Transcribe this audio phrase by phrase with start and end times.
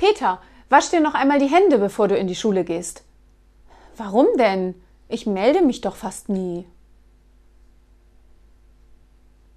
[0.00, 0.40] Peter,
[0.70, 3.04] wasch dir noch einmal die Hände, bevor du in die Schule gehst.
[3.98, 4.74] Warum denn?
[5.10, 6.64] Ich melde mich doch fast nie.